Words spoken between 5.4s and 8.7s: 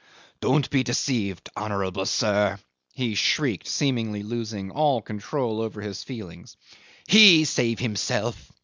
over his feelings. "He save himself!